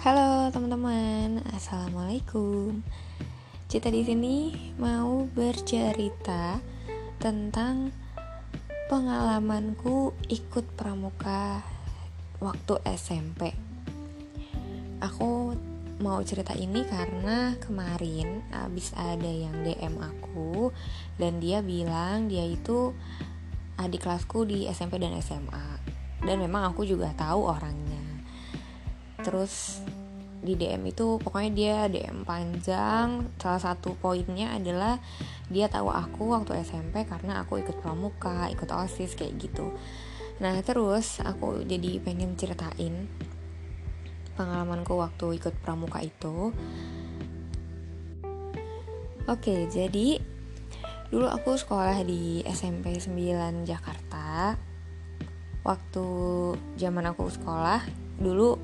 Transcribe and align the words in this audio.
Halo 0.00 0.48
teman-teman, 0.48 1.44
assalamualaikum. 1.52 2.80
Cita 3.68 3.92
di 3.92 4.00
sini 4.00 4.56
mau 4.80 5.28
bercerita 5.28 6.56
tentang 7.20 7.92
pengalamanku 8.88 10.16
ikut 10.32 10.72
pramuka 10.72 11.60
waktu 12.40 12.80
SMP. 12.96 13.52
Aku 15.04 15.52
mau 16.00 16.24
cerita 16.24 16.56
ini 16.56 16.80
karena 16.88 17.60
kemarin 17.60 18.40
abis 18.56 18.96
ada 18.96 19.28
yang 19.28 19.52
DM 19.60 20.00
aku 20.00 20.72
dan 21.20 21.44
dia 21.44 21.60
bilang 21.60 22.24
dia 22.24 22.48
itu 22.48 22.96
adik 23.76 24.08
kelasku 24.08 24.48
di 24.48 24.64
SMP 24.64 24.96
dan 24.96 25.12
SMA 25.20 25.76
dan 26.24 26.40
memang 26.40 26.72
aku 26.72 26.88
juga 26.88 27.12
tahu 27.12 27.52
orangnya 27.52 28.00
terus 29.20 29.84
di 30.40 30.56
DM 30.56 30.88
itu 30.88 31.20
pokoknya 31.20 31.50
dia 31.52 31.76
DM 31.88 32.24
panjang. 32.24 33.28
Salah 33.36 33.60
satu 33.60 33.92
poinnya 34.00 34.56
adalah 34.56 34.96
dia 35.52 35.68
tahu 35.68 35.92
aku 35.92 36.32
waktu 36.32 36.64
SMP 36.64 37.04
karena 37.04 37.44
aku 37.44 37.60
ikut 37.60 37.76
pramuka 37.80 38.48
ikut 38.48 38.68
osis 38.72 39.12
kayak 39.16 39.36
gitu. 39.36 39.72
Nah 40.40 40.56
terus 40.64 41.20
aku 41.20 41.60
jadi 41.68 42.00
pengen 42.00 42.34
ceritain 42.40 43.04
pengalamanku 44.40 44.96
waktu 44.96 45.36
ikut 45.36 45.52
pramuka 45.60 46.00
itu. 46.00 46.56
Oke 49.28 49.68
jadi 49.68 50.16
dulu 51.12 51.28
aku 51.28 51.60
sekolah 51.60 52.00
di 52.08 52.40
SMP 52.48 52.96
9 52.96 53.68
Jakarta. 53.68 54.56
Waktu 55.60 56.06
zaman 56.80 57.04
aku 57.12 57.28
sekolah 57.28 57.84
dulu 58.16 58.56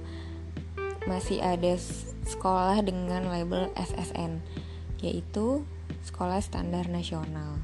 masih 1.07 1.39
ada 1.39 1.79
sekolah 2.27 2.83
dengan 2.83 3.31
label 3.31 3.71
SSN 3.79 4.43
yaitu 5.01 5.63
sekolah 6.03 6.43
standar 6.43 6.91
nasional. 6.91 7.63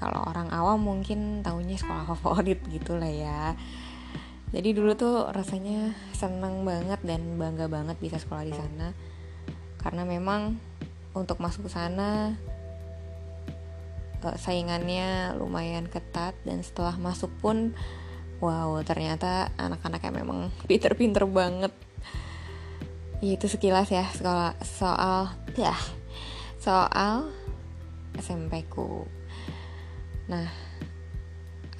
Kalau 0.00 0.20
orang 0.26 0.50
awam 0.50 0.80
mungkin 0.84 1.44
tahunya 1.44 1.78
sekolah 1.78 2.04
favorit 2.16 2.60
gitu 2.74 2.96
lah 2.96 3.12
ya. 3.12 3.42
Jadi 4.54 4.70
dulu 4.70 4.94
tuh 4.94 5.28
rasanya 5.34 5.92
seneng 6.14 6.62
banget 6.62 7.00
dan 7.02 7.36
bangga 7.36 7.66
banget 7.66 7.96
bisa 7.98 8.16
sekolah 8.16 8.44
di 8.46 8.54
sana. 8.54 8.94
Karena 9.80 10.06
memang 10.06 10.56
untuk 11.14 11.38
masuk 11.38 11.66
ke 11.66 11.70
sana 11.72 12.34
eh, 14.22 14.36
saingannya 14.38 15.36
lumayan 15.36 15.86
ketat 15.86 16.34
dan 16.42 16.62
setelah 16.62 16.96
masuk 16.98 17.30
pun 17.38 17.74
wow 18.42 18.76
ternyata 18.82 19.50
anak-anaknya 19.56 20.12
memang 20.22 20.38
pinter-pinter 20.70 21.24
banget 21.24 21.72
itu 23.32 23.48
sekilas 23.48 23.88
ya 23.88 24.04
soal 24.12 24.52
soal 24.60 25.32
ya 25.56 25.72
soal 26.60 27.32
SMP 28.20 28.68
ku 28.68 29.08
nah 30.28 30.52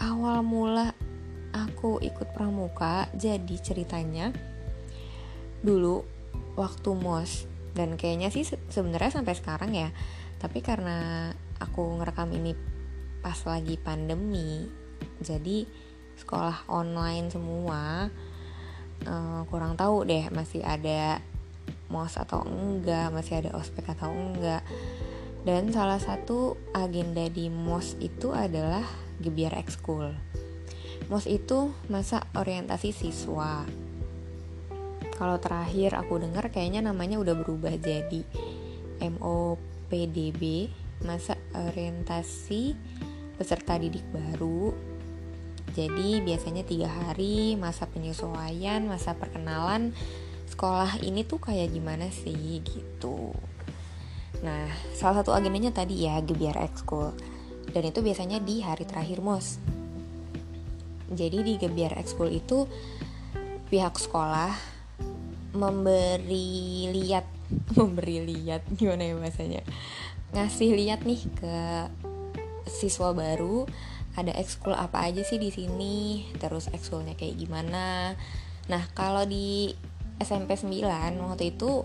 awal 0.00 0.40
mula 0.40 0.96
aku 1.52 2.00
ikut 2.00 2.32
pramuka 2.32 3.12
jadi 3.12 3.56
ceritanya 3.60 4.32
dulu 5.60 6.04
waktu 6.56 6.90
mos 6.96 7.44
dan 7.74 7.98
kayaknya 7.98 8.30
sih 8.30 8.46
sebenarnya 8.46 9.20
sampai 9.20 9.34
sekarang 9.34 9.74
ya. 9.74 9.90
Tapi 10.38 10.62
karena 10.62 11.28
aku 11.58 11.98
ngerekam 11.98 12.30
ini 12.30 12.54
pas 13.18 13.36
lagi 13.48 13.74
pandemi 13.80 14.68
jadi 15.18 15.64
sekolah 16.20 16.68
online 16.68 17.32
semua 17.32 18.06
uh, 19.08 19.40
kurang 19.48 19.74
tahu 19.80 20.04
deh 20.04 20.28
masih 20.28 20.60
ada 20.60 21.24
mos 21.94 22.18
atau 22.18 22.42
enggak 22.42 23.14
masih 23.14 23.46
ada 23.46 23.54
ospek 23.54 23.86
atau 23.94 24.10
enggak. 24.10 24.66
Dan 25.46 25.70
salah 25.70 26.02
satu 26.02 26.58
agenda 26.74 27.30
di 27.30 27.46
mos 27.46 27.94
itu 28.02 28.34
adalah 28.34 28.82
gebiar 29.22 29.54
ekskul. 29.54 30.10
Mos 31.06 31.30
itu 31.30 31.70
masa 31.86 32.26
orientasi 32.34 32.90
siswa. 32.90 33.62
Kalau 35.14 35.38
terakhir 35.38 35.94
aku 35.94 36.18
dengar 36.18 36.50
kayaknya 36.50 36.82
namanya 36.90 37.22
udah 37.22 37.38
berubah 37.38 37.70
jadi 37.78 38.26
MOPDB 38.98 40.72
masa 41.06 41.38
orientasi 41.54 42.74
peserta 43.38 43.78
didik 43.78 44.02
baru. 44.10 44.74
Jadi 45.74 46.22
biasanya 46.22 46.62
tiga 46.62 46.86
hari 46.86 47.58
masa 47.58 47.90
penyesuaian 47.90 48.86
masa 48.86 49.18
perkenalan 49.18 49.90
sekolah 50.54 51.02
ini 51.02 51.26
tuh 51.26 51.42
kayak 51.42 51.74
gimana 51.74 52.06
sih 52.14 52.62
gitu. 52.62 53.34
Nah 54.46 54.70
salah 54.94 55.20
satu 55.20 55.34
agendanya 55.34 55.74
tadi 55.74 56.06
ya 56.06 56.22
gebiar 56.22 56.62
ekskul. 56.62 57.10
Dan 57.74 57.90
itu 57.90 57.98
biasanya 58.06 58.38
di 58.38 58.62
hari 58.62 58.86
terakhir 58.86 59.18
mos. 59.18 59.58
Jadi 61.10 61.42
di 61.42 61.52
gebiar 61.58 61.98
ekskul 61.98 62.30
itu 62.30 62.70
pihak 63.66 63.98
sekolah 63.98 64.54
memberi 65.58 66.90
lihat 66.90 67.26
memberi 67.78 68.22
lihat 68.22 68.62
gimana 68.78 69.10
ya 69.10 69.14
bahasanya? 69.18 69.62
Ngasih 70.34 70.70
lihat 70.78 71.02
nih 71.02 71.20
ke 71.34 71.56
siswa 72.70 73.10
baru 73.10 73.66
ada 74.14 74.30
ekskul 74.38 74.74
apa 74.74 75.02
aja 75.02 75.26
sih 75.26 75.42
di 75.42 75.50
sini? 75.50 76.30
Terus 76.38 76.70
ekskulnya 76.70 77.18
kayak 77.18 77.38
gimana? 77.38 78.14
Nah 78.70 78.82
kalau 78.94 79.26
di 79.26 79.74
SMP 80.22 80.54
9 80.54 80.84
waktu 81.20 81.54
itu 81.54 81.82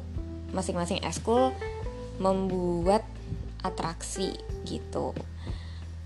masing-masing 0.53 1.01
eskul 1.05 1.53
membuat 2.19 3.05
atraksi 3.63 4.35
gitu. 4.67 5.15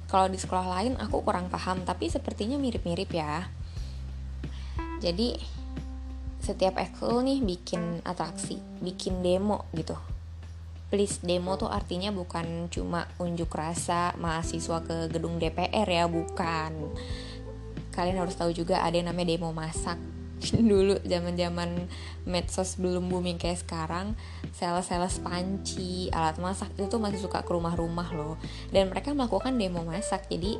Kalau 0.07 0.29
di 0.29 0.37
sekolah 0.37 0.67
lain 0.79 0.93
aku 1.01 1.25
kurang 1.25 1.49
paham 1.49 1.81
tapi 1.83 2.05
sepertinya 2.07 2.57
mirip-mirip 2.61 3.09
ya. 3.09 3.49
Jadi 5.01 5.35
setiap 6.43 6.77
ekskul 6.77 7.23
nih 7.23 7.39
bikin 7.41 8.03
atraksi, 8.05 8.61
bikin 8.83 9.25
demo 9.25 9.65
gitu. 9.73 9.97
Please 10.93 11.17
demo 11.25 11.57
tuh 11.57 11.71
artinya 11.71 12.13
bukan 12.13 12.69
cuma 12.69 13.09
unjuk 13.17 13.49
rasa 13.49 14.13
mahasiswa 14.21 14.85
ke 14.85 15.09
gedung 15.09 15.41
DPR 15.41 15.89
ya, 15.89 16.05
bukan. 16.05 16.93
Kalian 17.89 18.21
harus 18.21 18.37
tahu 18.37 18.53
juga 18.53 18.85
ada 18.85 18.93
yang 18.93 19.09
namanya 19.09 19.33
demo 19.33 19.49
masak 19.49 19.97
dulu 20.71 20.99
zaman 21.07 21.33
zaman 21.39 21.69
medsos 22.27 22.75
belum 22.75 23.07
booming 23.09 23.39
kayak 23.39 23.63
sekarang 23.63 24.15
sales-sales 24.51 25.19
panci 25.23 26.11
alat 26.11 26.37
masak 26.39 26.71
itu 26.75 26.87
tuh 26.91 26.99
masih 26.99 27.19
suka 27.21 27.41
ke 27.43 27.51
rumah-rumah 27.51 28.09
loh. 28.13 28.35
Dan 28.69 28.91
mereka 28.91 29.15
melakukan 29.15 29.55
demo 29.55 29.83
masak 29.87 30.27
jadi 30.27 30.59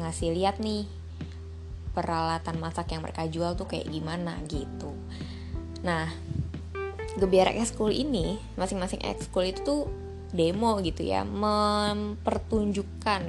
ngasih 0.00 0.32
lihat 0.32 0.58
nih 0.62 0.86
peralatan 1.90 2.62
masak 2.62 2.94
yang 2.94 3.02
mereka 3.02 3.26
jual 3.26 3.58
tuh 3.58 3.66
kayak 3.66 3.90
gimana 3.90 4.38
gitu. 4.46 4.94
Nah 5.82 6.08
gebiar 7.18 7.50
ekskul 7.50 7.90
ini 7.90 8.38
masing-masing 8.54 9.02
ekskul 9.02 9.50
itu 9.50 9.60
tuh 9.66 9.90
demo 10.30 10.78
gitu 10.78 11.02
ya 11.02 11.26
mempertunjukkan 11.26 13.22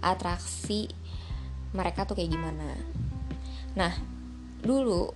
atraksi 0.00 0.88
mereka 1.76 2.08
tuh 2.08 2.16
kayak 2.16 2.32
gimana. 2.32 2.80
Nah 3.76 3.92
dulu 4.60 5.12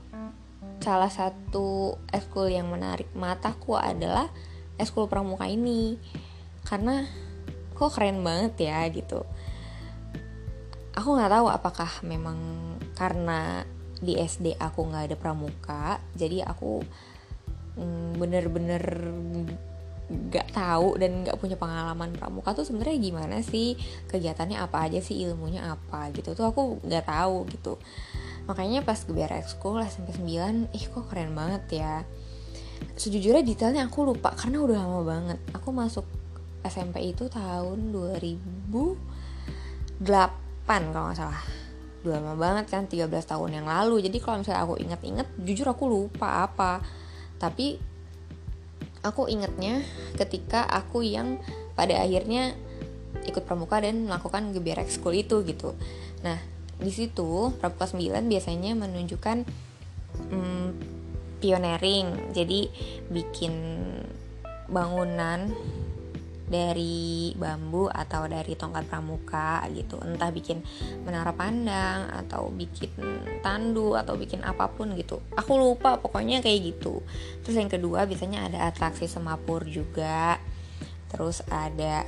salah 0.85 1.09
satu 1.09 1.97
eskul 2.13 2.53
yang 2.53 2.69
menarik 2.69 3.09
mataku 3.17 3.77
adalah 3.77 4.29
eskul 4.77 5.09
pramuka 5.09 5.49
ini. 5.49 5.97
Karena 6.65 7.05
kok 7.73 7.97
keren 7.97 8.21
banget 8.21 8.69
ya 8.69 8.85
gitu. 8.93 9.25
Aku 10.95 11.17
nggak 11.17 11.33
tahu 11.33 11.47
apakah 11.51 11.91
memang 12.07 12.39
karena 12.95 13.67
di 13.99 14.21
SD 14.21 14.61
aku 14.61 14.85
nggak 14.87 15.11
ada 15.11 15.17
pramuka 15.17 15.97
jadi 16.13 16.45
aku 16.45 16.85
mm, 17.81 18.21
bener-bener 18.21 18.85
nggak 20.05 20.53
tahu 20.53 21.01
dan 21.01 21.25
nggak 21.25 21.41
punya 21.41 21.57
pengalaman 21.57 22.13
pramuka 22.13 22.53
tuh 22.53 22.69
sebenarnya 22.69 23.01
gimana 23.01 23.41
sih? 23.41 23.75
Kegiatannya 24.07 24.61
apa 24.61 24.85
aja 24.87 25.01
sih? 25.01 25.17
Ilmunya 25.25 25.65
apa? 25.65 26.13
Gitu 26.13 26.37
tuh 26.37 26.45
aku 26.45 26.85
nggak 26.85 27.09
tahu 27.09 27.49
gitu 27.51 27.81
makanya 28.45 28.85
pas 28.85 29.01
gue 29.01 29.17
biar 29.17 29.33
ekskul 29.41 29.81
SMP 29.85 30.13
9 30.17 30.77
ih 30.77 30.85
kok 30.91 31.09
keren 31.09 31.33
banget 31.33 31.81
ya. 31.81 32.05
Sejujurnya 32.95 33.43
detailnya 33.43 33.89
aku 33.89 34.05
lupa 34.05 34.37
karena 34.37 34.61
udah 34.61 34.77
lama 34.79 35.01
banget. 35.03 35.39
Aku 35.57 35.73
masuk 35.73 36.05
SMP 36.65 37.13
itu 37.13 37.29
tahun 37.29 37.93
2008 37.93 40.69
kalau 40.69 41.05
nggak 41.11 41.19
salah. 41.19 41.43
Udah 42.05 42.21
lama 42.21 42.35
banget 42.37 42.65
kan 42.69 42.85
13 42.85 43.09
tahun 43.09 43.51
yang 43.63 43.67
lalu. 43.67 44.05
Jadi 44.05 44.19
kalau 44.21 44.41
misalnya 44.41 44.63
aku 44.65 44.75
inget-inget 44.81 45.29
jujur 45.41 45.67
aku 45.69 45.85
lupa 45.89 46.45
apa. 46.45 46.81
Tapi 47.41 47.81
aku 49.05 49.29
ingetnya 49.29 49.85
ketika 50.17 50.65
aku 50.65 51.05
yang 51.05 51.41
pada 51.77 52.01
akhirnya 52.01 52.57
ikut 53.25 53.45
pramuka 53.45 53.81
dan 53.81 54.09
melakukan 54.09 54.53
gebiar 54.53 54.85
ekskul 54.85 55.17
itu 55.17 55.45
gitu. 55.45 55.77
Nah 56.25 56.54
di 56.79 56.93
situ 56.93 57.55
Pramuka 57.59 57.87
9 57.87 58.27
biasanya 58.27 58.73
menunjukkan 58.75 59.39
hmm, 60.31 60.69
pioneering. 61.45 62.33
Jadi 62.33 62.73
bikin 63.13 63.55
bangunan 64.71 65.53
dari 66.45 67.33
bambu 67.41 67.89
atau 67.89 68.29
dari 68.29 68.53
tongkat 68.53 68.85
pramuka 68.89 69.65
gitu. 69.73 69.97
Entah 70.05 70.29
bikin 70.29 70.61
menara 71.05 71.33
pandang 71.33 72.09
atau 72.13 72.53
bikin 72.53 72.93
tandu 73.41 73.97
atau 73.97 74.17
bikin 74.17 74.45
apa 74.45 74.69
pun 74.69 74.93
gitu. 74.97 75.25
Aku 75.37 75.57
lupa 75.57 75.97
pokoknya 76.01 76.45
kayak 76.45 76.77
gitu. 76.77 77.01
Terus 77.45 77.57
yang 77.57 77.73
kedua 77.73 78.05
biasanya 78.05 78.49
ada 78.49 78.59
atraksi 78.69 79.09
semapur 79.09 79.65
juga. 79.65 80.37
Terus 81.09 81.41
ada 81.49 82.05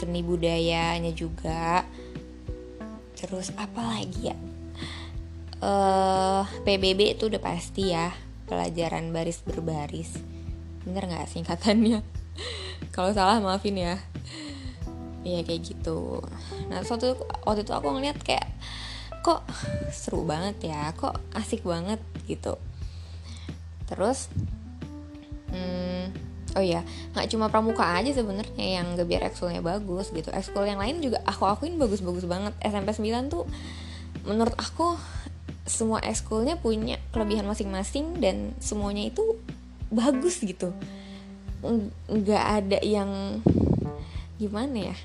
seni 0.00 0.24
budayanya 0.24 1.12
juga 1.14 1.86
terus 3.18 3.50
apa 3.58 3.82
lagi 3.82 4.30
ya 4.30 4.38
uh, 5.62 6.42
eh, 6.42 6.42
PBB 6.64 7.18
itu 7.18 7.26
udah 7.26 7.42
pasti 7.42 7.90
ya 7.90 8.14
pelajaran 8.48 9.12
baris 9.12 9.44
berbaris. 9.44 10.16
Bener 10.86 11.04
nggak 11.04 11.28
singkatannya? 11.28 12.00
Kalau 12.94 13.12
salah 13.12 13.42
maafin 13.42 13.76
ya. 13.76 14.00
Iya 15.26 15.44
kayak 15.44 15.62
gitu. 15.68 16.24
Nah 16.72 16.80
suatu 16.86 17.18
waktu 17.44 17.66
itu 17.66 17.72
aku 17.74 17.92
ngeliat 17.92 18.18
kayak 18.22 18.48
Kok 19.18 19.44
seru 19.92 20.24
banget 20.24 20.72
ya? 20.72 20.94
Kok 20.94 21.36
asik 21.36 21.66
banget? 21.66 22.00
Gitu. 22.24 22.54
Terus 23.84 24.30
hmm, 25.52 26.14
Oh 26.58 26.64
iya, 26.64 26.82
nggak 27.14 27.30
cuma 27.30 27.46
pramuka 27.46 27.86
aja 27.86 28.10
sebenarnya 28.10 28.82
yang 28.82 28.98
gebiar 28.98 29.30
ekskulnya 29.30 29.62
bagus 29.62 30.10
gitu. 30.10 30.34
Ekskul 30.34 30.66
yang 30.66 30.82
lain 30.82 30.98
juga 30.98 31.22
aku 31.22 31.46
akuin 31.46 31.78
bagus-bagus 31.78 32.26
banget. 32.26 32.50
SMP 32.58 32.90
9 32.90 33.30
tuh 33.30 33.46
menurut 34.26 34.58
aku 34.58 34.98
semua 35.62 36.02
ekskulnya 36.02 36.58
punya 36.58 36.98
kelebihan 37.14 37.46
masing-masing 37.46 38.18
dan 38.18 38.58
semuanya 38.58 39.06
itu 39.06 39.38
bagus 39.94 40.42
gitu. 40.42 40.74
Nggak 42.10 42.44
ada 42.66 42.82
yang 42.82 43.38
gimana 44.42 44.90
ya? 44.90 44.96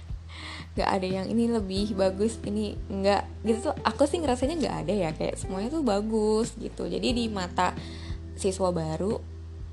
Nggak 0.73 0.89
ada 0.89 1.05
yang 1.21 1.25
ini 1.29 1.53
lebih 1.53 1.93
bagus 1.93 2.41
ini 2.49 2.73
nggak 2.89 3.45
gitu 3.45 3.69
tuh. 3.69 3.77
Aku 3.85 4.09
sih 4.09 4.17
ngerasanya 4.17 4.57
nggak 4.57 4.75
ada 4.89 4.93
ya 4.97 5.09
kayak 5.13 5.37
semuanya 5.37 5.69
tuh 5.69 5.85
bagus 5.85 6.57
gitu. 6.57 6.89
Jadi 6.89 7.13
di 7.13 7.29
mata 7.29 7.77
siswa 8.33 8.73
baru 8.73 9.21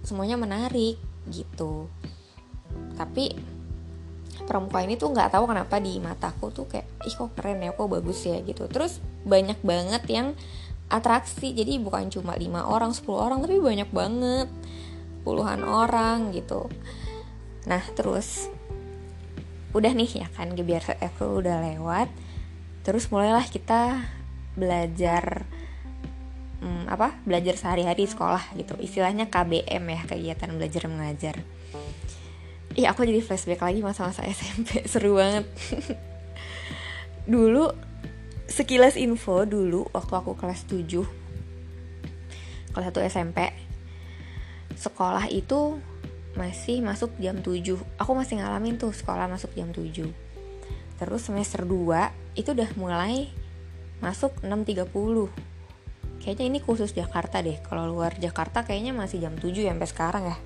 semuanya 0.05 0.37
menarik 0.37 1.01
gitu. 1.29 1.91
Tapi 2.97 3.37
pramuka 4.49 4.81
ini 4.81 4.97
tuh 4.97 5.13
nggak 5.13 5.37
tahu 5.37 5.45
kenapa 5.45 5.77
di 5.79 6.01
mataku 6.01 6.49
tuh 6.49 6.65
kayak 6.65 6.89
ih 7.05 7.15
kok 7.15 7.37
keren 7.37 7.61
ya 7.61 7.77
kok 7.77 7.91
bagus 7.91 8.25
ya 8.25 8.41
gitu. 8.41 8.65
Terus 8.71 9.05
banyak 9.29 9.61
banget 9.61 10.03
yang 10.09 10.33
atraksi. 10.89 11.53
Jadi 11.53 11.77
bukan 11.77 12.09
cuma 12.09 12.39
lima 12.39 12.65
orang 12.65 12.97
10 12.97 13.05
orang 13.13 13.39
tapi 13.45 13.61
banyak 13.61 13.91
banget. 13.93 14.49
Puluhan 15.21 15.61
orang 15.67 16.33
gitu. 16.33 16.73
Nah 17.69 17.85
terus 17.93 18.49
udah 19.71 19.95
nih 19.95 20.27
ya 20.27 20.29
kan 20.35 20.51
gebiar 20.59 20.83
ekskul 20.99 21.47
udah 21.47 21.63
lewat 21.63 22.11
terus 22.83 23.07
mulailah 23.07 23.47
kita 23.47 24.03
belajar 24.59 25.47
apa 26.91 27.15
belajar 27.23 27.55
sehari-hari 27.55 28.11
sekolah 28.11 28.51
gitu. 28.59 28.75
Istilahnya 28.83 29.31
KBM 29.31 29.85
ya 29.87 30.01
kegiatan 30.11 30.51
belajar 30.59 30.91
mengajar. 30.91 31.39
Iya 32.75 32.91
aku 32.91 33.07
jadi 33.07 33.23
flashback 33.23 33.63
lagi 33.63 33.81
masa-masa 33.81 34.27
SMP 34.35 34.83
seru 34.91 35.15
banget. 35.15 35.47
Dulu 37.31 37.71
sekilas 38.51 38.99
info 38.99 39.47
dulu 39.47 39.87
waktu 39.95 40.11
aku 40.11 40.35
kelas 40.35 40.67
7 40.67 41.07
kelas 42.75 42.91
1 42.91 43.07
SMP 43.07 43.55
sekolah 44.75 45.31
itu 45.31 45.79
masih 46.35 46.83
masuk 46.83 47.15
jam 47.23 47.39
7 47.39 47.79
aku 47.95 48.11
masih 48.11 48.43
ngalamin 48.43 48.75
tuh 48.75 48.91
sekolah 48.91 49.31
masuk 49.31 49.55
jam 49.55 49.71
7 49.71 49.87
terus 50.99 51.23
semester 51.23 51.63
2 51.63 52.11
itu 52.35 52.51
udah 52.51 52.71
mulai 52.75 53.31
masuk 54.03 54.35
6.30 54.43 55.50
kayaknya 56.21 56.45
ini 56.53 56.59
khusus 56.61 56.93
Jakarta 56.93 57.41
deh. 57.41 57.57
Kalau 57.65 57.89
luar 57.89 58.15
Jakarta 58.21 58.63
kayaknya 58.63 58.93
masih 58.93 59.25
jam 59.25 59.35
7 59.41 59.51
ya 59.57 59.73
sampai 59.73 59.89
sekarang 59.89 60.25
ya. 60.29 60.37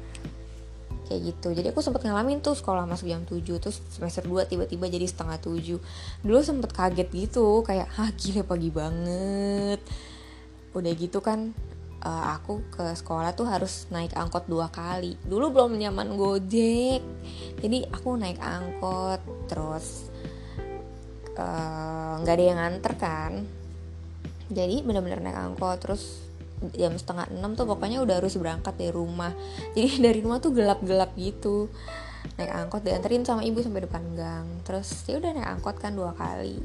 Kayak 1.05 1.21
gitu. 1.35 1.49
Jadi 1.53 1.67
aku 1.75 1.81
sempet 1.85 2.07
ngalamin 2.07 2.41
tuh 2.41 2.55
sekolah 2.57 2.87
masuk 2.87 3.11
jam 3.11 3.27
7 3.27 3.43
terus 3.61 3.83
semester 3.91 4.25
2 4.25 4.49
tiba-tiba 4.49 4.87
jadi 4.87 5.05
setengah 5.05 5.37
7 5.43 6.25
dulu 6.25 6.41
sempet 6.41 6.71
kaget 6.73 7.09
gitu 7.11 7.61
kayak 7.67 7.91
hah 7.91 8.09
gila 8.15 8.43
pagi 8.47 8.71
banget. 8.71 9.83
Udah 10.73 10.93
gitu 10.95 11.19
kan 11.21 11.53
uh, 12.07 12.25
aku 12.39 12.63
ke 12.71 12.95
sekolah 12.95 13.35
tuh 13.35 13.51
harus 13.51 13.91
naik 13.91 14.15
angkot 14.15 14.47
dua 14.47 14.71
kali. 14.71 15.19
Dulu 15.27 15.51
belum 15.51 15.75
nyaman 15.75 16.15
gojek. 16.15 17.03
Jadi 17.59 17.79
aku 17.91 18.15
naik 18.15 18.39
angkot 18.39 19.21
terus 19.51 20.09
eh, 21.35 22.15
nggak 22.23 22.31
uh, 22.31 22.37
ada 22.39 22.45
yang 22.47 22.59
nganter 22.63 22.95
kan 22.95 23.64
jadi 24.53 24.85
bener-bener 24.85 25.25
naik 25.25 25.39
angkot 25.39 25.79
terus 25.81 26.25
jam 26.73 26.97
setengah 26.97 27.29
enam 27.33 27.57
tuh 27.59 27.69
pokoknya 27.69 28.01
udah 28.01 28.21
harus 28.23 28.37
berangkat 28.41 28.73
dari 28.79 28.93
rumah. 28.95 29.33
Jadi 29.77 30.01
dari 30.01 30.19
rumah 30.25 30.41
tuh 30.41 30.55
gelap-gelap 30.57 31.13
gitu. 31.19 31.69
Naik 32.41 32.53
angkot 32.57 32.83
dianterin 32.87 33.27
sama 33.27 33.45
ibu 33.45 33.61
sampai 33.61 33.85
depan 33.85 34.05
gang. 34.17 34.47
Terus 34.65 35.05
ya 35.05 35.21
udah 35.21 35.31
naik 35.35 35.49
angkot 35.61 35.77
kan 35.77 35.93
dua 35.93 36.17
kali. 36.17 36.57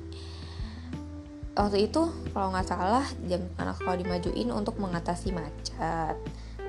Waktu 1.59 1.91
itu 1.91 2.07
kalau 2.31 2.55
nggak 2.55 2.67
salah 2.71 3.03
jam 3.27 3.43
anak 3.59 3.75
sekolah 3.75 3.97
dimajuin 3.99 4.49
untuk 4.55 4.79
mengatasi 4.79 5.35
macet. 5.35 6.15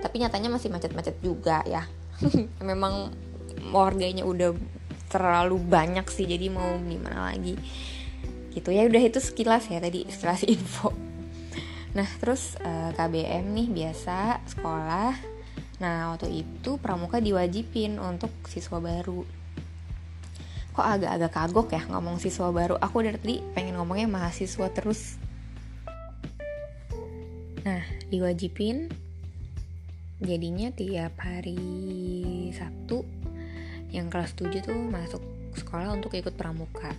Tapi 0.01 0.17
nyatanya 0.19 0.51
masih 0.51 0.73
macet-macet 0.73 1.23
juga 1.23 1.63
ya. 1.69 1.87
Memang 2.69 3.15
warganya 3.71 4.27
udah 4.27 4.57
terlalu 5.11 5.59
banyak 5.59 6.07
sih 6.07 6.23
jadi 6.23 6.47
mau 6.55 6.79
gimana 6.87 7.35
lagi 7.35 7.59
gitu. 8.55 8.75
Ya 8.75 8.87
udah 8.87 9.03
itu 9.03 9.19
sekilas 9.23 9.71
ya 9.71 9.79
tadi 9.79 10.07
sekilas 10.07 10.43
info. 10.55 10.93
Nah 11.95 12.07
terus 12.23 12.55
uh, 12.63 12.91
eh, 12.91 12.91
KBM 12.95 13.45
nih 13.51 13.69
biasa 13.71 14.47
sekolah. 14.47 15.15
Nah 15.83 16.15
waktu 16.15 16.45
itu 16.45 16.77
pramuka 16.79 17.19
diwajibin 17.19 17.99
untuk 17.99 18.31
siswa 18.47 18.79
baru. 18.79 19.27
Kok 20.71 20.87
agak-agak 20.87 21.33
kagok 21.35 21.69
ya 21.75 21.83
ngomong 21.91 22.23
siswa 22.23 22.53
baru? 22.55 22.79
Aku 22.79 23.03
dari 23.03 23.19
tadi 23.19 23.37
pengen 23.57 23.75
ngomongnya 23.75 24.07
mahasiswa 24.07 24.71
terus. 24.71 25.19
Nah 27.67 27.83
diwajibin 28.13 28.87
jadinya 30.21 30.69
tiap 30.71 31.17
hari 31.17 31.59
Sabtu 32.53 33.03
yang 33.91 34.07
kelas 34.13 34.37
7 34.39 34.63
tuh 34.63 34.77
masuk 34.77 35.23
sekolah 35.59 35.91
untuk 35.91 36.15
ikut 36.15 36.39
pramuka 36.39 36.95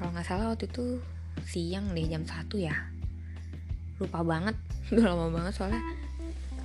kalau 0.00 0.16
nggak 0.16 0.24
salah 0.24 0.56
waktu 0.56 0.64
itu 0.64 0.96
siang 1.44 1.92
deh 1.92 2.08
jam 2.08 2.24
1 2.24 2.48
ya. 2.56 2.72
Lupa 4.00 4.24
banget 4.24 4.56
udah 4.96 5.12
lama 5.12 5.28
banget 5.28 5.52
soalnya. 5.52 5.84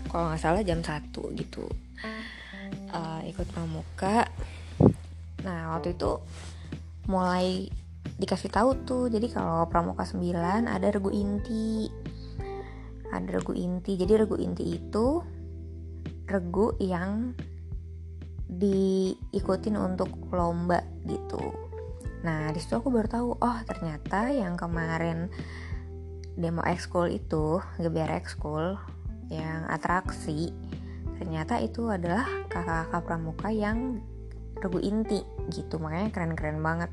Kalau 0.08 0.32
nggak 0.32 0.40
salah 0.40 0.64
jam 0.64 0.80
1 0.80 1.12
gitu. 1.12 1.68
Uh, 2.96 3.20
ikut 3.28 3.44
pramuka. 3.52 4.32
Nah 5.44 5.76
waktu 5.76 6.00
itu 6.00 6.24
mulai 7.12 7.68
dikasih 8.16 8.48
tahu 8.48 8.88
tuh 8.88 9.12
jadi 9.12 9.28
kalau 9.28 9.68
pramuka 9.68 10.08
9 10.08 10.32
ada 10.72 10.88
regu 10.88 11.12
inti. 11.12 11.92
Ada 13.12 13.44
regu 13.44 13.52
inti. 13.52 14.00
Jadi 14.00 14.16
regu 14.16 14.40
inti 14.40 14.80
itu 14.80 15.20
regu 16.24 16.72
yang 16.80 17.36
diikutin 18.48 19.76
untuk 19.76 20.32
lomba 20.32 20.80
gitu 21.04 21.65
nah 22.26 22.50
di 22.50 22.58
situ 22.58 22.82
aku 22.82 22.90
baru 22.90 23.06
tahu 23.06 23.30
oh 23.38 23.60
ternyata 23.70 24.34
yang 24.34 24.58
kemarin 24.58 25.30
demo 26.34 26.66
ekskul 26.66 27.14
itu 27.14 27.62
gebiar 27.78 28.18
ekskul 28.18 28.82
yang 29.30 29.70
atraksi 29.70 30.50
ternyata 31.22 31.62
itu 31.62 31.88
adalah 31.88 32.26
kakak-kakak 32.50 33.02
pramuka 33.06 33.54
yang 33.54 34.02
regu 34.60 34.80
inti 34.80 35.20
gitu. 35.52 35.78
Makanya 35.80 36.10
keren-keren 36.12 36.60
banget. 36.64 36.92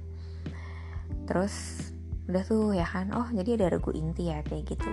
Terus 1.26 1.88
udah 2.30 2.42
tuh 2.46 2.76
ya 2.76 2.86
kan? 2.86 3.10
Oh 3.14 3.26
jadi 3.30 3.58
ada 3.58 3.78
regu 3.78 3.90
inti 3.94 4.30
ya 4.30 4.42
kayak 4.44 4.66
gitu. 4.68 4.90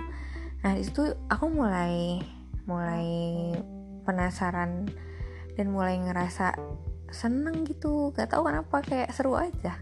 Nah 0.64 0.72
di 0.76 0.82
situ 0.84 1.14
aku 1.30 1.46
mulai 1.50 2.20
mulai 2.68 3.08
penasaran 4.06 4.86
dan 5.58 5.66
mulai 5.70 5.98
ngerasa 5.98 6.54
seneng 7.10 7.66
gitu. 7.66 8.14
Gak 8.14 8.34
tau 8.34 8.46
kenapa 8.46 8.82
kayak 8.82 9.10
seru 9.14 9.34
aja 9.34 9.78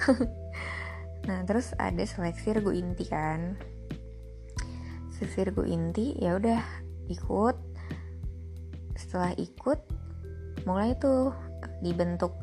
nah 1.28 1.44
terus 1.44 1.76
ada 1.76 2.02
seleksi 2.02 2.56
regu 2.56 2.72
inti 2.72 3.04
kan. 3.08 3.56
Seleksi 5.16 5.50
regu 5.52 5.64
inti 5.68 6.16
ya 6.16 6.36
udah 6.36 6.60
ikut. 7.12 7.56
Setelah 8.96 9.32
ikut 9.36 9.80
mulai 10.64 10.96
tuh 10.96 11.32
dibentuk 11.80 12.36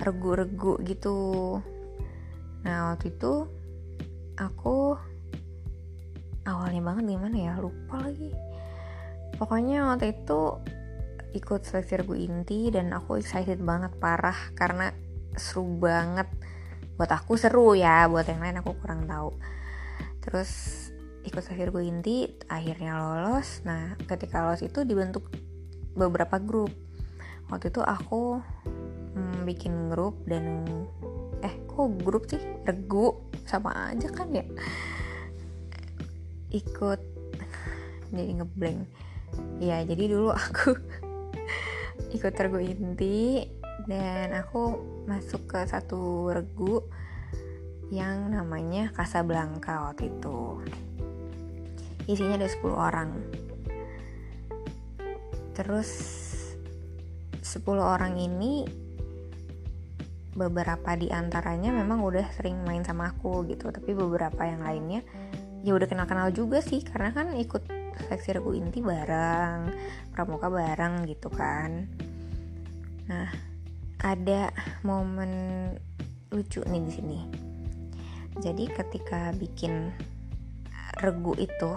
regu-regu 0.00 0.80
gitu. 0.84 1.18
Nah 2.64 2.92
waktu 2.92 3.12
itu 3.12 3.48
aku 4.36 4.96
awalnya 6.44 6.82
banget 6.84 7.04
gimana 7.16 7.36
ya 7.36 7.52
lupa 7.56 8.04
lagi. 8.04 8.32
Pokoknya 9.36 9.88
waktu 9.88 10.16
itu 10.16 10.60
ikut 11.36 11.68
seleksi 11.68 12.00
regu 12.00 12.16
inti 12.16 12.72
dan 12.72 12.96
aku 12.96 13.20
excited 13.20 13.60
banget 13.60 13.92
parah 14.00 14.36
karena 14.56 14.88
seru 15.36 15.68
banget 15.76 16.28
buat 16.96 17.12
aku 17.12 17.36
seru 17.36 17.76
ya 17.76 18.08
buat 18.08 18.24
yang 18.24 18.40
lain 18.40 18.60
aku 18.64 18.72
kurang 18.80 19.04
tahu. 19.04 19.36
Terus 20.24 20.50
ikut 21.28 21.42
regu 21.52 21.80
inti 21.84 22.26
akhirnya 22.48 22.96
lolos. 22.96 23.60
Nah 23.68 23.94
ketika 24.08 24.48
lolos 24.48 24.64
itu 24.64 24.82
dibentuk 24.82 25.28
beberapa 25.92 26.40
grup. 26.40 26.72
Waktu 27.52 27.70
itu 27.70 27.84
aku 27.84 28.40
hmm, 29.14 29.46
bikin 29.46 29.92
grup 29.92 30.18
dan 30.26 30.66
eh 31.44 31.54
kok 31.68 31.92
grup 32.02 32.26
sih? 32.26 32.40
Regu 32.64 33.14
sama 33.44 33.92
aja 33.92 34.08
kan 34.10 34.32
ya? 34.32 34.44
Ikut 36.50 37.00
jadi 38.10 38.32
ngeblank. 38.40 38.88
Ya 39.60 39.84
jadi 39.84 40.16
dulu 40.16 40.32
aku 40.32 40.78
ikut 42.16 42.32
regu 42.32 42.60
inti 42.62 43.44
dan 43.84 44.32
aku 44.32 44.80
masuk 45.04 45.44
ke 45.52 45.60
satu 45.68 46.32
regu 46.32 46.80
yang 47.92 48.32
namanya 48.32 48.88
Casablanca 48.96 49.92
waktu 49.92 50.08
itu. 50.08 50.64
Isinya 52.08 52.40
ada 52.40 52.48
10 52.48 52.72
orang. 52.72 53.10
Terus 55.52 55.90
10 57.44 57.62
orang 57.78 58.16
ini 58.16 58.66
beberapa 60.36 60.92
di 60.98 61.08
antaranya 61.08 61.72
memang 61.72 62.04
udah 62.04 62.26
sering 62.34 62.64
main 62.66 62.82
sama 62.82 63.14
aku 63.14 63.46
gitu. 63.46 63.70
Tapi 63.70 63.92
beberapa 63.92 64.42
yang 64.48 64.64
lainnya 64.64 65.04
ya 65.62 65.74
udah 65.76 65.86
kenal-kenal 65.86 66.34
juga 66.34 66.58
sih. 66.58 66.82
Karena 66.82 67.14
kan 67.14 67.34
ikut 67.38 67.62
seksi 67.96 68.40
regu 68.40 68.52
inti 68.52 68.82
bareng 68.82 69.72
pramuka 70.10 70.50
bareng 70.50 71.06
gitu 71.06 71.30
kan. 71.30 71.86
Nah 73.06 73.55
ada 74.04 74.52
momen 74.84 75.30
lucu 76.34 76.60
nih 76.66 76.82
di 76.84 76.92
sini. 76.92 77.18
Jadi 78.36 78.68
ketika 78.68 79.32
bikin 79.32 79.88
regu 81.00 81.32
itu, 81.40 81.72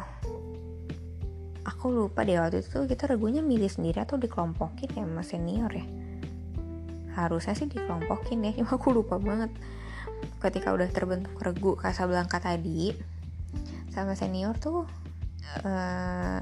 aku 1.64 1.86
lupa 1.88 2.28
deh 2.28 2.36
waktu 2.36 2.60
itu 2.60 2.84
kita 2.84 3.08
regunya 3.08 3.40
milih 3.40 3.72
sendiri 3.72 4.04
atau 4.04 4.20
dikelompokin 4.20 4.92
ya 4.92 5.08
sama 5.08 5.24
senior 5.24 5.72
ya. 5.72 5.86
Harusnya 7.16 7.56
sih 7.56 7.72
dikelompokin 7.72 8.44
ya, 8.44 8.52
cuma 8.60 8.76
aku 8.76 8.92
lupa 8.92 9.16
banget. 9.16 9.52
Ketika 10.44 10.76
udah 10.76 10.92
terbentuk 10.92 11.36
regu 11.40 11.80
Casablanca 11.80 12.44
tadi, 12.44 12.92
sama 13.96 14.20
senior 14.20 14.56
tuh 14.60 14.84
uh, 15.64 16.40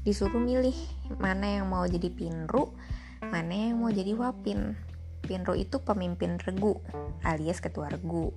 disuruh 0.00 0.40
milih 0.40 0.76
mana 1.20 1.60
yang 1.60 1.68
mau 1.68 1.84
jadi 1.84 2.08
pinru, 2.08 2.72
mana 3.20 3.68
yang 3.68 3.76
mau 3.76 3.92
jadi 3.92 4.16
wapin 4.16 4.72
Pinro 5.20 5.54
itu 5.54 5.78
pemimpin 5.80 6.40
regu 6.40 6.80
alias 7.24 7.60
ketua 7.60 7.92
regu. 7.92 8.32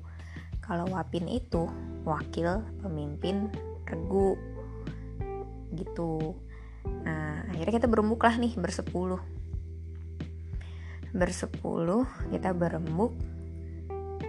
Kalau 0.63 0.87
Wapin 0.91 1.27
itu 1.27 1.67
wakil 2.07 2.63
pemimpin 2.79 3.51
regu. 3.87 4.39
Gitu. 5.73 6.37
Nah, 7.03 7.47
akhirnya 7.51 7.83
kita 7.83 7.87
berembuk 7.91 8.23
lah 8.23 8.35
nih 8.39 8.55
bersepuluh. 8.55 9.19
Bersepuluh 11.11 12.07
kita 12.31 12.55
berembuk. 12.55 13.15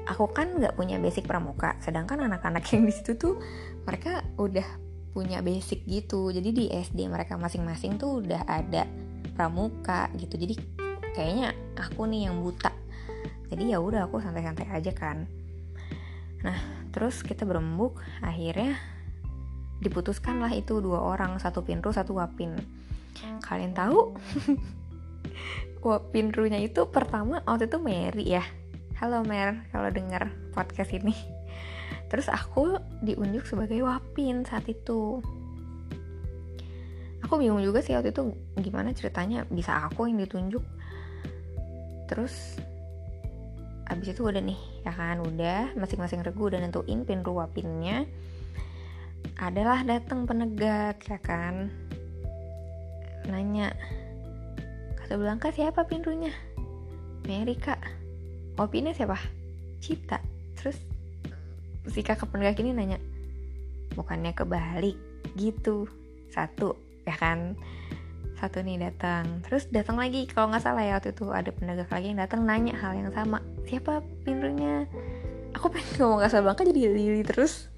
Aku 0.05 0.29
kan 0.31 0.61
nggak 0.61 0.77
punya 0.77 1.01
basic 1.01 1.25
pramuka, 1.25 1.81
sedangkan 1.81 2.29
anak-anak 2.29 2.61
yang 2.77 2.85
di 2.85 2.93
situ 2.93 3.17
tuh 3.17 3.41
mereka 3.89 4.21
udah 4.37 4.67
punya 5.17 5.41
basic 5.41 5.87
gitu. 5.89 6.29
Jadi 6.29 6.51
di 6.51 6.65
SD 6.69 7.09
mereka 7.09 7.39
masing-masing 7.41 7.97
tuh 7.97 8.21
udah 8.21 8.45
ada 8.45 8.85
pramuka 9.33 10.11
gitu. 10.19 10.37
Jadi 10.37 10.59
kayaknya 11.15 11.55
aku 11.79 12.11
nih 12.11 12.29
yang 12.29 12.43
buta. 12.43 12.75
Jadi 13.49 13.71
ya 13.71 13.79
udah 13.79 14.11
aku 14.11 14.19
santai-santai 14.19 14.67
aja 14.75 14.91
kan. 14.91 15.31
Nah 16.43 16.59
terus 16.91 17.23
kita 17.23 17.47
berembuk 17.47 18.03
akhirnya 18.21 18.77
diputuskan 19.79 20.43
lah 20.43 20.51
itu 20.51 20.83
dua 20.83 21.01
orang 21.01 21.39
satu 21.39 21.63
pinru 21.63 21.95
satu 21.95 22.19
wapin. 22.19 22.59
Kalian 23.47 23.73
tahu? 23.73 24.19
Wapinrunya 25.85 26.65
itu 26.65 26.89
pertama 26.89 27.45
waktu 27.47 27.71
itu 27.71 27.79
Mary 27.79 28.25
ya. 28.27 28.45
Halo 28.99 29.23
Mer 29.23 29.69
kalau 29.71 29.93
dengar 29.93 30.33
podcast 30.51 30.91
ini. 30.97 31.15
Terus 32.09 32.27
aku 32.33 32.79
diunjuk 33.05 33.45
sebagai 33.45 33.85
wapin 33.85 34.49
saat 34.49 34.65
itu. 34.67 35.21
Aku 37.21 37.37
bingung 37.37 37.61
juga 37.61 37.85
sih 37.85 37.93
waktu 37.93 38.17
itu 38.17 38.33
gimana 38.65 38.97
ceritanya. 38.97 39.45
Bisa 39.45 39.85
aku 39.85 40.09
yang 40.09 40.25
ditunjuk 40.25 40.65
terus 42.15 42.63
abis 43.91 44.15
itu 44.15 44.23
udah 44.23 44.39
nih 44.39 44.61
ya 44.87 44.95
kan? 44.95 45.19
Udah 45.19 45.75
masing-masing 45.75 46.23
regu 46.23 46.47
udah 46.47 46.63
nentuin 46.63 47.03
pin 47.03 47.27
ruapinnya. 47.27 48.07
Adalah 49.35 49.83
datang 49.83 50.23
penegak 50.23 51.03
ya 51.11 51.19
kan? 51.19 51.75
Nanya 53.27 53.75
kata 54.95 55.19
Blanka 55.19 55.51
siapa 55.51 55.91
pinrunya 55.91 56.31
Mary 57.27 57.59
kak. 57.59 57.83
Opini 58.63 58.95
siapa? 58.95 59.19
Cita. 59.83 60.23
Terus 60.55 60.79
si 61.91 62.01
kakak 62.07 62.31
penegak 62.31 62.63
ini 62.63 62.71
nanya 62.71 63.03
bukannya 63.99 64.31
kebalik? 64.31 64.95
Gitu. 65.35 65.91
Satu 66.31 66.79
ya 67.03 67.19
kan 67.19 67.59
satu 68.45 68.61
nih 68.61 68.77
datang. 68.77 69.41
Terus 69.49 69.73
datang 69.73 69.97
lagi 69.97 70.29
kalau 70.29 70.53
nggak 70.53 70.61
salah 70.61 70.85
ya 70.85 71.01
waktu 71.01 71.17
itu 71.17 71.33
ada 71.33 71.49
penegak 71.49 71.89
lagi 71.89 72.13
yang 72.13 72.21
datang 72.21 72.45
nanya 72.45 72.77
hal 72.77 72.93
yang 72.93 73.09
sama. 73.09 73.41
Siapa 73.65 74.05
pinrunya 74.29 74.85
aku 75.57 75.73
pengen 75.73 75.93
ngomong 76.05 76.21
kasar 76.21 76.45
banget 76.45 76.69
jadi 76.77 76.93
lili 76.93 77.25
terus. 77.25 77.73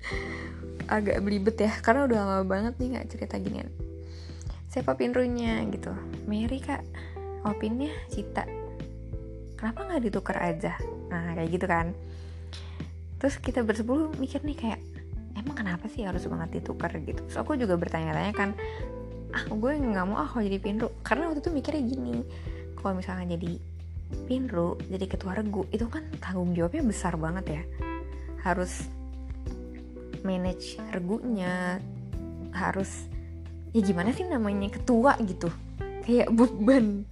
Agak 0.91 1.23
belibet 1.23 1.55
ya 1.63 1.71
karena 1.87 2.11
udah 2.11 2.19
lama 2.19 2.43
banget 2.43 2.75
nih 2.83 2.99
nggak 2.99 3.07
cerita 3.15 3.39
ginian. 3.39 3.71
Siapa 4.67 4.99
pinrunya 4.99 5.63
gitu. 5.71 5.95
Mary 6.27 6.59
kak. 6.59 6.83
Opinnya 7.47 7.95
Cita. 8.11 8.43
Kenapa 9.55 9.87
nggak 9.87 10.03
ditukar 10.03 10.43
aja? 10.43 10.75
Nah 11.15 11.39
kayak 11.39 11.51
gitu 11.55 11.67
kan. 11.71 11.95
Terus 13.23 13.39
kita 13.39 13.63
bersepuluh 13.63 14.11
mikir 14.19 14.43
nih 14.43 14.59
kayak 14.59 14.81
emang 15.39 15.55
kenapa 15.55 15.87
sih 15.87 16.03
harus 16.03 16.27
banget 16.27 16.59
ditukar? 16.59 16.91
Gitu. 16.99 17.23
So 17.31 17.47
aku 17.47 17.55
juga 17.55 17.79
bertanya-tanya 17.79 18.35
kan 18.35 18.51
ah 19.37 19.45
gue 19.53 19.73
nggak 19.77 20.05
mau 20.09 20.17
ah 20.17 20.29
kalau 20.33 20.49
jadi 20.49 20.57
pinru 20.57 20.89
karena 21.05 21.29
waktu 21.29 21.45
itu 21.45 21.53
mikirnya 21.53 21.83
gini 21.85 22.17
kalau 22.81 22.97
misalnya 22.97 23.37
jadi 23.37 23.61
pinru 24.25 24.81
jadi 24.89 25.05
ketua 25.05 25.37
regu 25.37 25.69
itu 25.69 25.85
kan 25.93 26.09
tanggung 26.23 26.57
jawabnya 26.57 26.81
besar 26.87 27.21
banget 27.21 27.61
ya. 27.61 27.63
Harus 28.41 28.89
manage 30.25 30.81
regunya 30.95 31.83
harus 32.57 33.11
ya 33.77 33.85
gimana 33.85 34.17
sih 34.17 34.25
namanya 34.25 34.73
ketua 34.73 35.19
gitu. 35.21 35.53
Kayak 36.07 36.33
beban. 36.33 37.05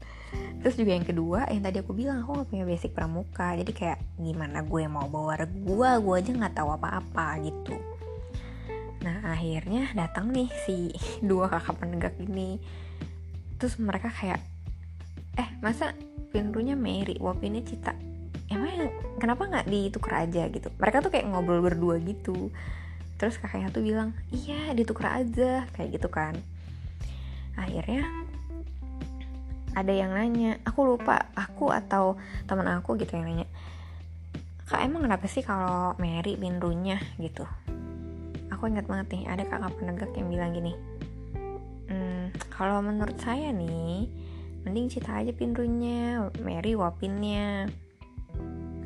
Terus 0.65 0.81
juga 0.81 0.97
yang 0.97 1.05
kedua 1.05 1.41
yang 1.53 1.61
tadi 1.61 1.77
aku 1.85 1.93
bilang 1.93 2.25
aku 2.25 2.41
gak 2.41 2.49
punya 2.49 2.65
basic 2.65 2.97
pramuka. 2.97 3.53
Jadi 3.53 3.73
kayak 3.77 4.01
gimana 4.17 4.65
gue 4.65 4.89
mau 4.89 5.11
bawa 5.11 5.45
regu 5.45 5.61
gue 5.61 5.91
gue 6.01 6.15
aja 6.15 6.31
nggak 6.33 6.55
tahu 6.57 6.71
apa-apa 6.73 7.43
gitu 7.45 7.94
Nah 9.05 9.21
akhirnya 9.37 9.93
datang 9.93 10.33
nih 10.33 10.49
si 10.65 10.97
dua 11.21 11.53
kakak 11.53 11.77
penegak 11.77 12.17
ini. 12.17 12.57
Terus 13.61 13.77
mereka 13.77 14.09
kayak 14.09 14.41
Eh 15.35 15.51
masa 15.59 15.91
pinrunya 16.31 16.79
Mary, 16.79 17.19
wapinnya 17.19 17.67
Cita? 17.67 17.91
Emang 18.47 18.87
kenapa 19.19 19.51
nggak 19.51 19.67
ditukar 19.67 20.25
aja? 20.25 20.47
Gitu. 20.47 20.71
Mereka 20.79 21.03
tuh 21.03 21.11
kayak 21.11 21.27
ngobrol 21.27 21.59
berdua 21.59 21.99
gitu. 22.01 22.55
Terus 23.19 23.39
kakaknya 23.43 23.75
tuh 23.75 23.83
bilang 23.83 24.15
Iya 24.31 24.73
ditukar 24.79 25.21
aja. 25.21 25.67
Kayak 25.75 25.99
gitu 25.99 26.09
kan. 26.09 26.39
Akhirnya 27.59 28.07
ada 29.75 29.91
yang 29.91 30.15
nanya 30.15 30.63
aku 30.63 30.95
lupa 30.95 31.27
aku 31.35 31.75
atau 31.75 32.15
teman 32.47 32.71
aku? 32.71 32.95
Gitu 32.95 33.19
yang 33.19 33.27
nanya 33.27 33.51
kak 34.65 34.81
emang 34.81 35.05
kenapa 35.05 35.29
sih 35.29 35.45
kalau 35.45 35.93
Mary 36.01 36.41
pinrunya 36.41 36.97
gitu 37.21 37.45
aku 38.53 38.69
ingat 38.69 38.85
banget 38.89 39.07
nih 39.15 39.25
ada 39.29 39.45
kakak 39.47 39.73
penegak 39.77 40.11
yang 40.17 40.29
bilang 40.29 40.51
gini 40.53 40.73
hmm, 41.89 42.35
kalau 42.53 42.81
menurut 42.85 43.17
saya 43.21 43.53
nih 43.53 44.09
mending 44.65 44.89
cita 44.89 45.21
aja 45.21 45.31
pinrunya 45.31 46.25
Mary 46.41 46.73
wapinnya. 46.73 47.69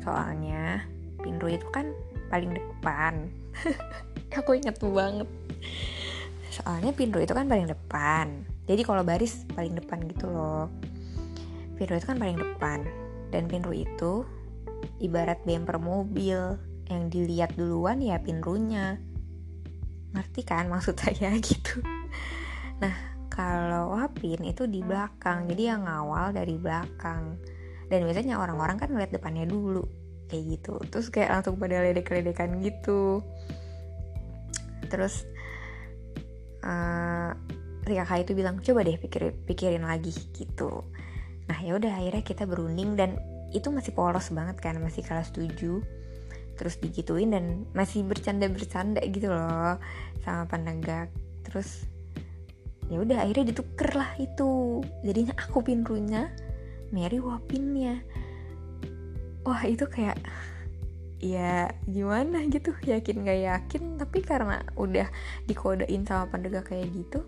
Soalnya 0.03 0.83
pinru 1.23 1.55
itu 1.55 1.63
kan 1.71 1.95
paling 2.27 2.51
depan. 2.51 3.31
Aku 4.39 4.59
inget 4.59 4.75
banget. 4.83 5.27
Soalnya 6.51 6.91
pinru 6.91 7.23
itu 7.23 7.31
kan 7.31 7.47
paling 7.47 7.71
depan. 7.71 8.43
Jadi 8.67 8.81
kalau 8.83 9.01
baris 9.07 9.47
paling 9.55 9.73
depan 9.73 10.03
gitu 10.11 10.27
loh. 10.27 10.67
Pinru 11.79 11.95
itu 11.95 12.05
kan 12.05 12.19
paling 12.19 12.37
depan. 12.37 12.83
Dan 13.31 13.47
pinru 13.47 13.71
itu 13.71 14.27
ibarat 14.99 15.39
bumper 15.47 15.79
mobil. 15.79 16.59
Yang 16.91 17.03
dilihat 17.15 17.51
duluan 17.55 18.03
ya 18.03 18.19
pinrunya 18.19 18.99
ngerti 20.19 20.43
kan 20.43 20.67
maksud 20.67 20.99
saya 21.01 21.31
gitu. 21.39 21.79
Nah 22.83 22.95
kalau 23.31 23.95
Wapin 23.95 24.43
itu 24.43 24.67
di 24.67 24.83
belakang 24.83 25.47
jadi 25.47 25.75
yang 25.75 25.87
ngawal 25.87 26.35
dari 26.35 26.59
belakang. 26.59 27.39
Dan 27.89 28.05
biasanya 28.05 28.37
orang-orang 28.37 28.77
kan 28.77 28.91
ngeliat 28.91 29.15
depannya 29.15 29.47
dulu 29.47 29.81
kayak 30.27 30.59
gitu. 30.59 30.75
Terus 30.91 31.07
kayak 31.09 31.39
langsung 31.39 31.55
pada 31.55 31.81
ledek-ledekan 31.81 32.59
gitu. 32.61 33.23
Terus 34.91 35.23
uh, 36.61 37.31
Ria 37.87 38.05
itu 38.21 38.37
bilang 38.37 38.61
coba 38.61 38.85
deh 38.85 38.99
pikir 38.99 39.33
pikirin 39.47 39.87
lagi 39.87 40.13
gitu. 40.35 40.85
Nah 41.49 41.57
ya 41.63 41.79
udah 41.79 41.97
akhirnya 41.97 42.21
kita 42.21 42.43
berunding 42.45 42.93
dan 42.93 43.17
itu 43.49 43.73
masih 43.73 43.97
polos 43.97 44.29
banget 44.29 44.61
kan 44.61 44.77
masih 44.77 45.01
kelas 45.01 45.33
7 45.33 45.49
terus 46.59 46.75
digituin 46.83 47.31
dan 47.31 47.63
masih 47.71 48.03
bercanda-bercanda 48.03 48.99
gitu 49.07 49.31
loh 49.31 49.79
sama 50.27 50.43
penegak. 50.51 51.07
Terus 51.47 51.87
ya 52.91 52.99
udah 52.99 53.23
akhirnya 53.23 53.55
dituker 53.55 53.95
lah 53.95 54.11
itu. 54.19 54.83
Jadinya 55.07 55.39
aku 55.39 55.63
pinrunya 55.63 56.27
Mary 56.91 57.23
wapinnya. 57.23 58.03
Wah 59.47 59.63
itu 59.63 59.87
kayak 59.87 60.19
ya 61.23 61.71
gimana 61.87 62.43
gitu 62.51 62.75
yakin 62.83 63.23
gak 63.23 63.39
yakin. 63.39 63.95
Tapi 63.95 64.19
karena 64.19 64.59
udah 64.75 65.07
dikodein 65.47 66.03
sama 66.03 66.27
penegak 66.27 66.75
kayak 66.75 66.91
gitu 66.91 67.23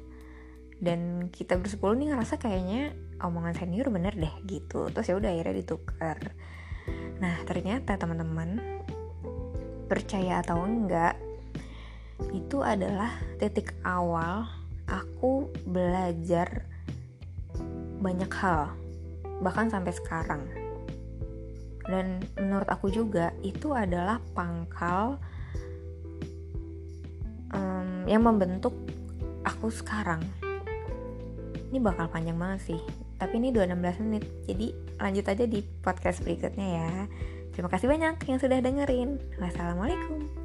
dan 0.81 1.29
kita 1.29 1.61
bersepuluh 1.61 1.93
nih 1.93 2.09
ngerasa 2.11 2.41
kayaknya 2.41 2.97
omongan 3.21 3.53
senior 3.53 3.93
bener 3.93 4.17
deh 4.17 4.33
gitu. 4.49 4.89
Terus 4.89 5.07
ya 5.13 5.15
udah 5.15 5.29
akhirnya 5.29 5.55
ditukar. 5.61 6.17
Nah 7.21 7.37
ternyata 7.45 8.01
teman-teman 8.01 8.80
percaya 9.91 10.39
atau 10.39 10.63
enggak 10.63 11.19
itu 12.31 12.63
adalah 12.63 13.11
titik 13.35 13.75
awal 13.83 14.47
aku 14.87 15.51
belajar 15.67 16.63
banyak 17.99 18.31
hal 18.39 18.71
bahkan 19.43 19.67
sampai 19.67 19.91
sekarang. 19.91 20.47
Dan 21.91 22.23
menurut 22.39 22.69
aku 22.71 22.87
juga 22.87 23.35
itu 23.43 23.75
adalah 23.75 24.23
pangkal 24.31 25.19
um, 27.51 28.07
yang 28.07 28.23
membentuk 28.23 28.71
aku 29.43 29.67
sekarang. 29.67 30.23
Ini 31.73 31.83
bakal 31.83 32.07
panjang 32.07 32.39
banget 32.39 32.71
sih 32.71 32.81
tapi 33.21 33.37
ini 33.37 33.53
216 33.53 34.01
menit 34.01 34.25
jadi 34.49 34.73
lanjut 34.97 35.25
aja 35.29 35.45
di 35.45 35.61
podcast 35.85 36.25
berikutnya 36.25 36.67
ya 36.73 36.91
terima 37.51 37.69
kasih 37.69 37.87
banyak 37.87 38.15
yang 38.27 38.39
sudah 38.39 38.59
dengerin. 38.59 39.19
Wassalamualaikum 39.37 40.40